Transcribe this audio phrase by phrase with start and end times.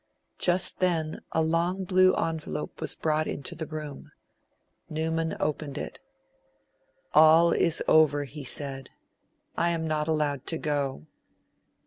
[0.39, 4.11] Just then a long blue envelope was brought into the room.
[4.89, 5.99] Newman opened it.
[7.13, 8.89] 'All is over,' he said,
[9.57, 11.05] 'I am not allowed to go.'